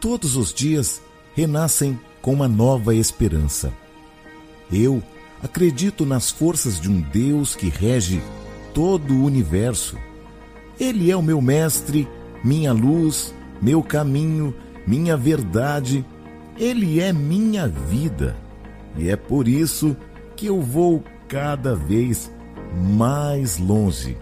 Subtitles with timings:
[0.00, 1.02] todos os dias
[1.34, 3.72] renascem com uma nova esperança.
[4.72, 5.02] Eu
[5.42, 8.22] acredito nas forças de um Deus que rege
[8.74, 9.96] todo o universo.
[10.78, 12.08] Ele é o meu mestre,
[12.44, 14.54] minha luz, meu caminho,
[14.86, 16.04] minha verdade.
[16.56, 18.36] Ele é minha vida.
[18.96, 19.96] E é por isso
[20.36, 22.30] que eu vou cada vez
[22.74, 24.16] mais longe,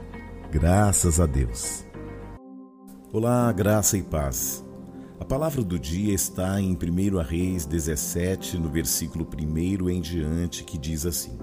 [0.50, 1.84] graças a Deus.
[3.12, 4.66] Olá, graça e paz.
[5.19, 10.77] A palavra do dia está em 1 Reis 17, no versículo 1 em diante, que
[10.77, 11.39] diz assim: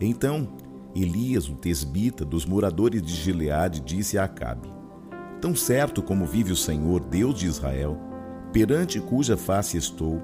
[0.00, 0.48] Então
[0.96, 4.72] Elias, o tesbita dos moradores de Gileade, disse a Acabe:
[5.38, 7.98] Tão certo como vive o Senhor, Deus de Israel,
[8.54, 10.22] perante cuja face estou,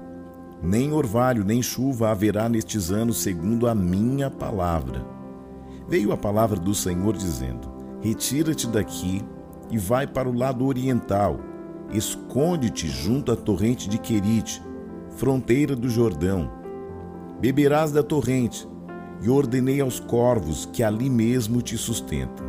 [0.63, 5.05] nem orvalho nem chuva haverá nestes anos, segundo a minha palavra.
[5.87, 9.21] Veio a palavra do Senhor dizendo: Retira-te daqui
[9.69, 11.39] e vai para o lado oriental
[11.91, 14.61] esconde-te junto à torrente de Querite,
[15.15, 16.49] fronteira do Jordão.
[17.39, 18.67] Beberás da torrente,
[19.21, 22.45] e ordenei aos corvos que ali mesmo te sustentam.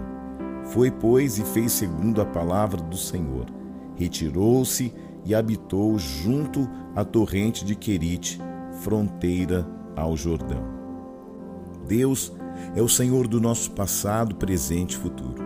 [0.64, 3.46] Foi, pois, e fez segundo a palavra do Senhor.
[3.94, 4.92] Retirou-se
[5.24, 8.40] e habitou junto à torrente de Querite,
[8.82, 10.62] fronteira ao Jordão.
[11.86, 12.32] Deus
[12.74, 15.45] é o Senhor do nosso passado, presente e futuro.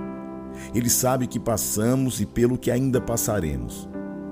[0.75, 3.89] Ele sabe que passamos e pelo que ainda passaremos.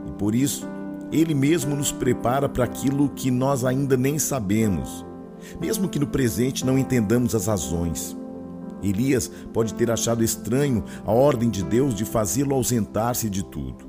[0.07, 0.69] E por isso,
[1.11, 5.05] ele mesmo nos prepara para aquilo que nós ainda nem sabemos,
[5.61, 8.17] mesmo que no presente não entendamos as razões.
[8.83, 13.89] Elias pode ter achado estranho a ordem de Deus de fazê-lo ausentar-se de tudo.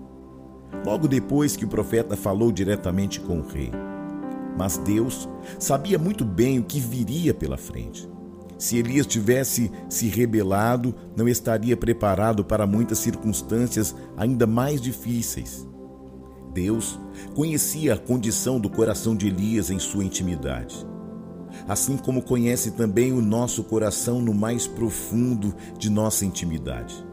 [0.85, 3.71] Logo depois que o profeta falou diretamente com o rei.
[4.57, 8.09] Mas Deus sabia muito bem o que viria pela frente.
[8.59, 15.65] Se Elias tivesse se rebelado, não estaria preparado para muitas circunstâncias ainda mais difíceis.
[16.53, 16.99] Deus
[17.33, 20.85] conhecia a condição do coração de Elias em sua intimidade,
[21.69, 27.07] assim como conhece também o nosso coração no mais profundo de nossa intimidade.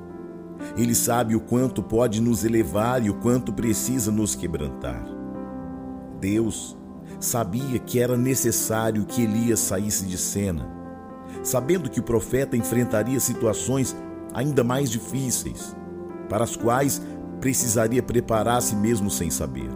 [0.77, 5.07] Ele sabe o quanto pode nos elevar e o quanto precisa nos quebrantar.
[6.21, 6.77] Deus
[7.21, 10.76] sabia que era necessário que Elias saísse de cena
[11.43, 13.97] sabendo que o profeta enfrentaria situações
[14.33, 15.75] ainda mais difíceis,
[16.29, 17.01] para as quais
[17.41, 19.71] precisaria preparar-se mesmo sem saber.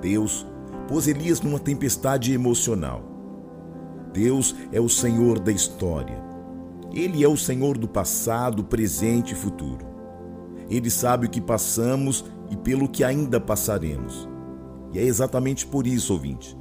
[0.00, 0.46] Deus
[0.86, 3.02] pôs Elias numa tempestade emocional.
[4.12, 6.22] Deus é o Senhor da história.
[6.92, 9.84] Ele é o Senhor do passado, presente e futuro.
[10.70, 14.28] Ele sabe o que passamos e pelo que ainda passaremos.
[14.92, 16.56] E é exatamente por isso, ouvinte,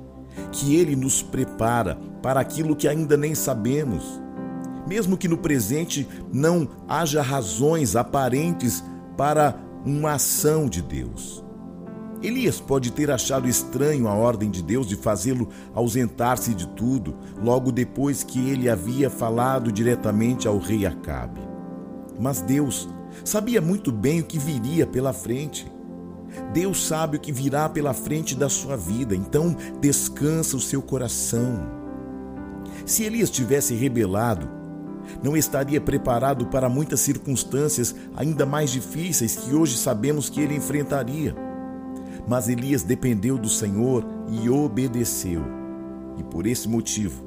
[0.51, 4.19] que Ele nos prepara para aquilo que ainda nem sabemos.
[4.87, 8.81] Mesmo que no presente não haja razões aparentes
[9.17, 11.43] para uma ação de Deus.
[12.21, 17.69] Elias pode ter achado estranho a ordem de Deus de fazê-lo ausentar-se de tudo, logo
[17.69, 21.41] depois que ele havia falado diretamente ao rei Acabe.
[22.17, 22.87] Mas Deus
[23.25, 25.69] sabia muito bem o que viria pela frente.
[26.53, 31.82] Deus sabe o que virá pela frente da sua vida, então descansa o seu coração.
[32.85, 34.49] Se Elias tivesse rebelado,
[35.21, 41.35] não estaria preparado para muitas circunstâncias ainda mais difíceis que hoje sabemos que ele enfrentaria.
[42.27, 45.43] Mas Elias dependeu do Senhor e obedeceu.
[46.17, 47.23] E por esse motivo,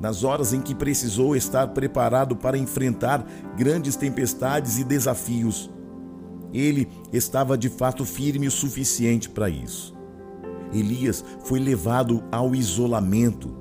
[0.00, 3.24] nas horas em que precisou estar preparado para enfrentar
[3.56, 5.70] grandes tempestades e desafios,
[6.52, 9.94] ele estava de fato firme o suficiente para isso.
[10.72, 13.54] Elias foi levado ao isolamento,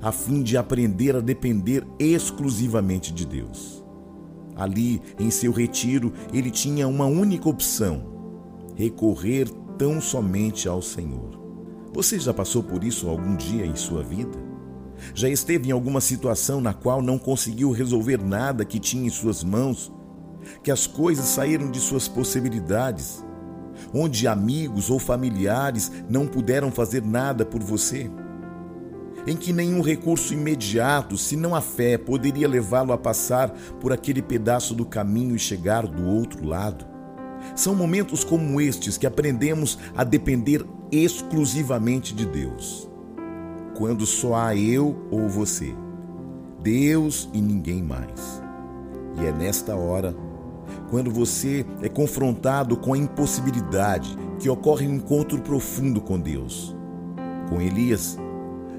[0.00, 3.84] a fim de aprender a depender exclusivamente de Deus.
[4.56, 8.04] Ali, em seu retiro, ele tinha uma única opção:
[8.76, 11.40] recorrer tão somente ao Senhor.
[11.92, 14.38] Você já passou por isso algum dia em sua vida?
[15.14, 19.42] Já esteve em alguma situação na qual não conseguiu resolver nada que tinha em suas
[19.42, 19.92] mãos
[20.62, 23.24] que as coisas saíram de suas possibilidades,
[23.92, 28.10] onde amigos ou familiares não puderam fazer nada por você,
[29.26, 33.50] em que nenhum recurso imediato, senão a fé, poderia levá-lo a passar
[33.80, 36.84] por aquele pedaço do caminho e chegar do outro lado.
[37.54, 42.88] São momentos como estes que aprendemos a depender exclusivamente de Deus.
[43.76, 45.74] Quando só há eu ou você,
[46.62, 48.42] Deus e ninguém mais.
[49.20, 50.14] E é nesta hora
[50.90, 56.74] quando você é confrontado com a impossibilidade que ocorre um encontro profundo com Deus.
[57.48, 58.16] Com Elias,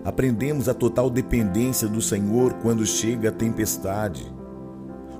[0.05, 4.31] aprendemos a total dependência do Senhor quando chega a tempestade.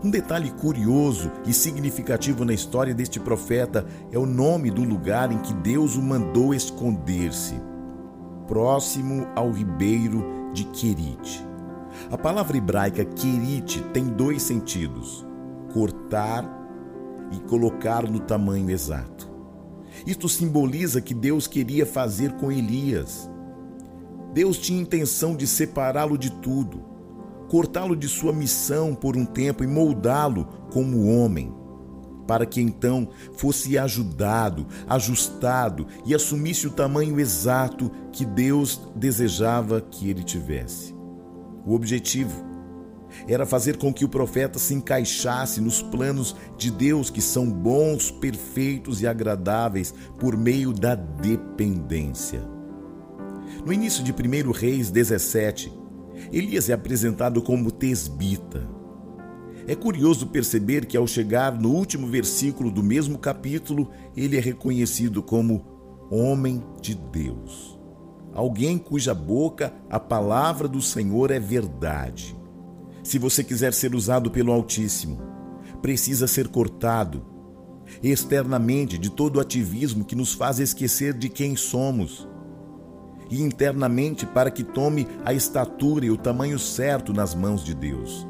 [0.03, 5.39] Um detalhe curioso e significativo na história deste profeta é o nome do lugar em
[5.39, 7.55] que Deus o mandou esconder-se,
[8.47, 11.43] próximo ao ribeiro de Querite.
[12.11, 15.25] A palavra hebraica Querite tem dois sentidos:
[15.73, 16.47] cortar
[17.31, 19.33] e colocar no tamanho exato.
[20.05, 23.27] Isto simboliza que Deus queria fazer com Elias.
[24.35, 26.83] Deus tinha intenção de separá-lo de tudo,
[27.47, 31.53] cortá-lo de sua missão por um tempo e moldá-lo como homem,
[32.27, 40.09] para que então fosse ajudado, ajustado e assumisse o tamanho exato que Deus desejava que
[40.09, 40.93] ele tivesse.
[41.65, 42.43] O objetivo
[43.29, 48.11] era fazer com que o profeta se encaixasse nos planos de Deus que são bons,
[48.11, 52.54] perfeitos e agradáveis por meio da dependência.
[53.65, 55.73] No início de 1 Reis 17,
[56.31, 58.69] Elias é apresentado como tesbita.
[59.67, 65.23] É curioso perceber que, ao chegar no último versículo do mesmo capítulo, ele é reconhecido
[65.23, 65.65] como
[66.11, 67.79] homem de Deus.
[68.35, 72.37] Alguém cuja boca a palavra do Senhor é verdade.
[73.01, 75.19] Se você quiser ser usado pelo Altíssimo,
[75.81, 77.25] precisa ser cortado
[78.03, 82.27] externamente de todo o ativismo que nos faz esquecer de quem somos
[83.29, 88.27] e internamente para que tome a estatura e o tamanho certo nas mãos de Deus,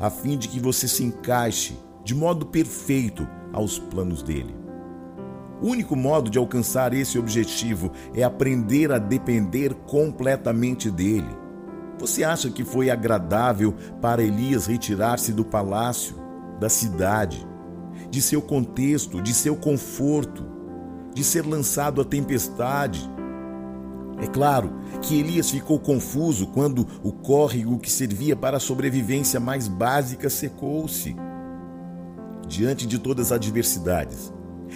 [0.00, 4.54] a fim de que você se encaixe de modo perfeito aos planos dele.
[5.62, 11.44] O único modo de alcançar esse objetivo é aprender a depender completamente dele
[11.98, 16.16] você acha que foi agradável para Elias retirar-se do palácio,
[16.58, 17.46] da cidade,
[18.10, 20.44] de seu contexto, de seu conforto,
[21.14, 23.08] de ser lançado à tempestade?
[24.20, 24.72] É claro
[25.02, 31.16] que Elias ficou confuso quando o córrego que servia para a sobrevivência mais básica secou-se.
[32.46, 34.32] Diante de todas as adversidades,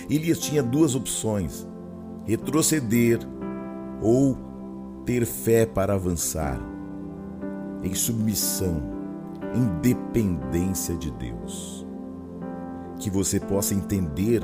[0.08, 1.66] Elias tinha duas opções:
[2.24, 3.20] retroceder
[4.02, 4.36] ou
[5.04, 6.60] ter fé para avançar
[7.82, 8.82] em submissão,
[9.54, 11.86] em dependência de Deus.
[12.98, 14.42] Que você possa entender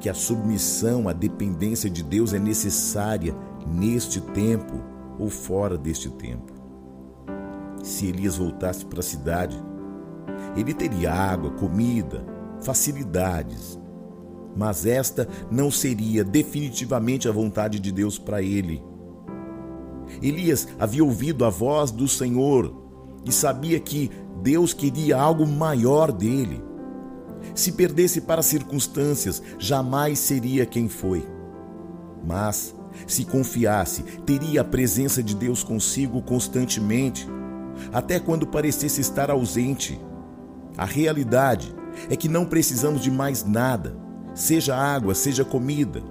[0.00, 3.34] que a submissão, a dependência de Deus é necessária
[3.66, 4.82] neste tempo
[5.18, 6.52] ou fora deste tempo.
[7.82, 9.56] Se Elias voltasse para a cidade,
[10.56, 12.24] ele teria água, comida,
[12.60, 13.78] facilidades,
[14.56, 18.82] mas esta não seria definitivamente a vontade de Deus para ele
[20.22, 22.74] Elias havia ouvido a voz do Senhor
[23.24, 24.10] e sabia que
[24.42, 26.62] Deus queria algo maior dele.
[27.54, 31.26] Se perdesse para as circunstâncias, jamais seria quem foi.
[32.26, 32.74] Mas,
[33.06, 37.28] se confiasse, teria a presença de Deus consigo constantemente,
[37.92, 40.00] até quando parecesse estar ausente.
[40.76, 41.74] A realidade
[42.10, 43.96] é que não precisamos de mais nada,
[44.34, 46.02] seja água, seja comida.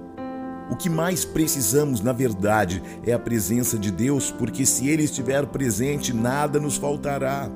[0.70, 5.46] O que mais precisamos, na verdade, é a presença de Deus, porque se Ele estiver
[5.46, 7.50] presente, nada nos faltará.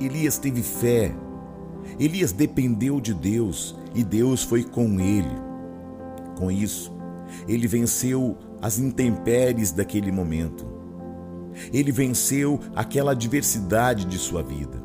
[0.00, 1.12] Elias teve fé.
[1.98, 5.30] Elias dependeu de Deus e Deus foi com ele.
[6.36, 6.92] Com isso,
[7.48, 10.66] ele venceu as intempéries daquele momento.
[11.72, 14.84] Ele venceu aquela adversidade de sua vida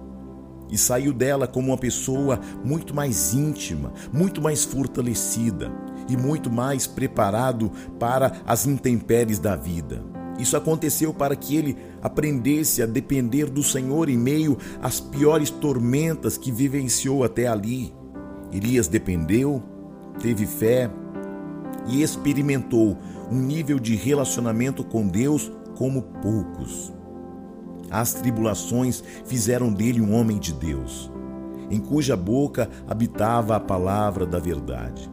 [0.71, 5.69] e saiu dela como uma pessoa muito mais íntima, muito mais fortalecida
[6.07, 10.03] e muito mais preparado para as intempéries da vida.
[10.39, 16.37] Isso aconteceu para que ele aprendesse a depender do Senhor em meio às piores tormentas
[16.37, 17.93] que vivenciou até ali.
[18.51, 19.61] Elias dependeu,
[20.19, 20.89] teve fé
[21.87, 22.97] e experimentou
[23.29, 26.93] um nível de relacionamento com Deus como poucos.
[27.89, 31.11] As tribulações fizeram dele um homem de Deus,
[31.69, 35.09] em cuja boca habitava a palavra da verdade.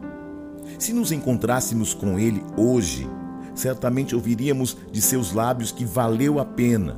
[0.77, 3.09] Se nos encontrássemos com ele hoje,
[3.53, 6.97] certamente ouviríamos de seus lábios que valeu a pena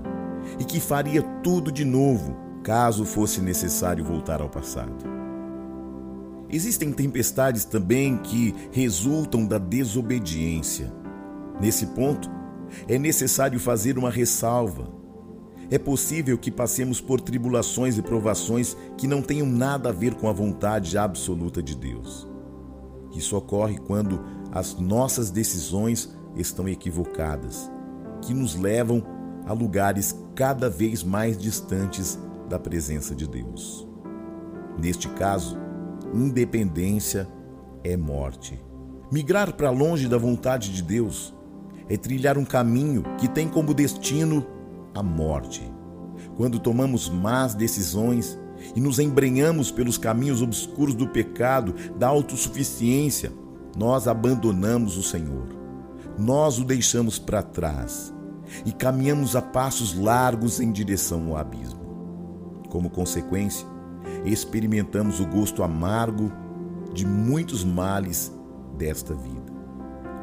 [0.60, 5.21] e que faria tudo de novo caso fosse necessário voltar ao passado.
[6.52, 10.92] Existem tempestades também que resultam da desobediência.
[11.60, 12.30] Nesse ponto,
[12.88, 15.02] é necessário fazer uma ressalva
[15.72, 20.28] é possível que passemos por tribulações e provações que não tenham nada a ver com
[20.28, 22.28] a vontade absoluta de Deus.
[23.16, 27.72] Isso ocorre quando as nossas decisões estão equivocadas,
[28.22, 29.02] que nos levam
[29.46, 33.88] a lugares cada vez mais distantes da presença de Deus.
[34.78, 35.58] Neste caso,
[36.14, 37.28] independência
[37.84, 38.60] é morte.
[39.12, 41.34] Migrar para longe da vontade de Deus
[41.90, 44.46] é trilhar um caminho que tem como destino
[44.94, 45.62] a morte.
[46.38, 48.38] Quando tomamos más decisões
[48.76, 53.32] e nos embrenhamos pelos caminhos obscuros do pecado, da autossuficiência,
[53.76, 55.48] nós abandonamos o Senhor.
[56.18, 58.14] Nós o deixamos para trás
[58.66, 61.82] e caminhamos a passos largos em direção ao abismo.
[62.70, 63.66] Como consequência,
[64.26, 66.32] experimentamos o gosto amargo
[66.94, 68.32] de muitos males
[68.78, 69.52] desta vida.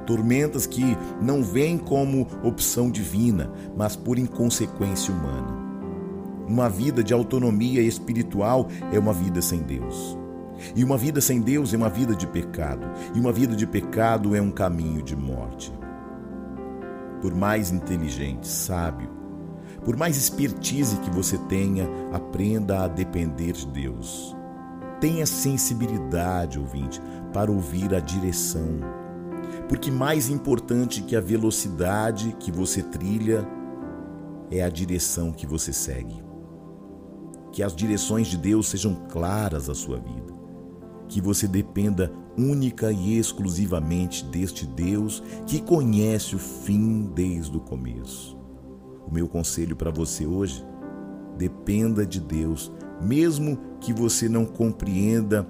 [0.07, 5.57] Tormentas que não vêm como opção divina, mas por inconsequência humana.
[6.47, 10.17] Uma vida de autonomia espiritual é uma vida sem Deus.
[10.75, 12.87] E uma vida sem Deus é uma vida de pecado.
[13.15, 15.73] E uma vida de pecado é um caminho de morte.
[17.21, 19.11] Por mais inteligente, sábio,
[19.85, 24.37] por mais expertise que você tenha, aprenda a depender de Deus.
[25.01, 27.01] Tenha sensibilidade, ouvinte,
[27.33, 28.81] para ouvir a direção.
[29.69, 33.47] Porque mais importante que a velocidade que você trilha
[34.51, 36.23] é a direção que você segue.
[37.53, 40.35] Que as direções de Deus sejam claras à sua vida.
[41.09, 48.38] Que você dependa única e exclusivamente deste Deus que conhece o fim desde o começo.
[49.09, 50.65] O meu conselho para você hoje:
[51.37, 55.47] dependa de Deus mesmo que você não compreenda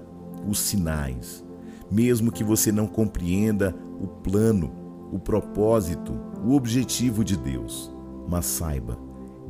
[0.47, 1.43] os sinais,
[1.89, 4.71] mesmo que você não compreenda o plano,
[5.11, 6.13] o propósito,
[6.45, 7.91] o objetivo de Deus.
[8.27, 8.97] Mas saiba,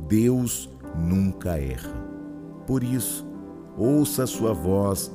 [0.08, 1.92] Deus nunca erra.
[2.66, 3.26] Por isso,
[3.76, 5.12] ouça a sua voz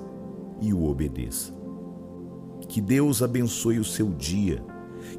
[0.61, 1.53] e o obedeça.
[2.67, 4.63] Que Deus abençoe o seu dia,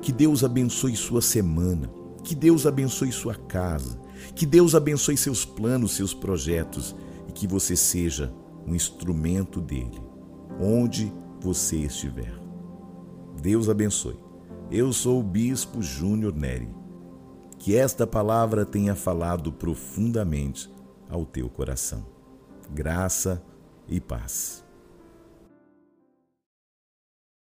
[0.01, 1.91] que Deus abençoe sua semana,
[2.27, 4.01] que Deus abençoe sua casa,
[4.35, 6.93] que Deus abençoe seus planos, seus projetos
[7.29, 8.35] e que você seja
[8.67, 10.03] um instrumento dele,
[10.61, 12.37] onde você estiver.
[13.41, 14.19] Deus abençoe.
[14.73, 16.69] Eu sou o Bispo Júnior Neri.
[17.61, 20.69] Que esta palavra tenha falado profundamente
[21.09, 22.05] ao teu coração.
[22.75, 23.41] Graça
[23.87, 24.66] e paz.